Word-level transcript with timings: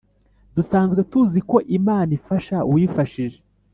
dusanzwe 0.55 1.01
tuzi 1.11 1.39
ko 1.49 1.57
imana 1.77 2.09
ifasha 2.19 2.57
uwifashije 2.69 3.37